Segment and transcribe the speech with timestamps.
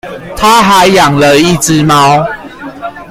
[0.35, 2.25] 她還養了一隻貓